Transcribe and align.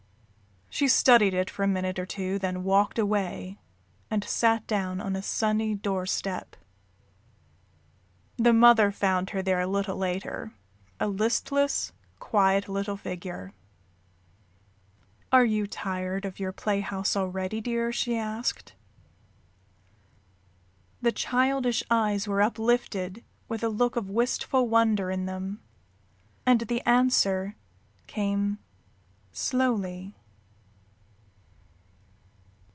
She 0.73 0.87
studied 0.87 1.33
it 1.33 1.49
for 1.49 1.63
a 1.63 1.67
minute 1.67 1.99
or 1.99 2.05
two, 2.05 2.39
then 2.39 2.63
walked 2.63 2.97
away 2.97 3.59
and 4.09 4.23
sat 4.23 4.65
down 4.67 5.01
on 5.01 5.17
a 5.17 5.21
sunny 5.21 5.75
doorstep. 5.75 6.55
The 8.37 8.53
mother 8.53 8.89
found 8.89 9.31
her 9.31 9.41
there 9.41 9.59
a 9.59 9.67
little 9.67 9.97
later, 9.97 10.53
a 10.97 11.09
listless, 11.09 11.91
quiet 12.19 12.69
little 12.69 12.95
figure. 12.95 13.53
"Are 15.29 15.43
you 15.43 15.67
tired 15.67 16.23
of 16.23 16.39
your 16.39 16.53
playhouse 16.53 17.17
already, 17.17 17.59
dear?" 17.59 17.91
she 17.91 18.15
asked. 18.17 18.73
The 21.01 21.11
childish 21.11 21.83
eyes 21.91 22.29
were 22.29 22.41
uplifted 22.41 23.25
with 23.49 23.61
a 23.61 23.69
look 23.69 23.97
of 23.97 24.09
wistful 24.09 24.69
wonder 24.69 25.11
in 25.11 25.25
them, 25.25 25.61
and 26.45 26.61
the 26.61 26.79
answer 26.87 27.57
came 28.07 28.57
slowly. 29.33 30.15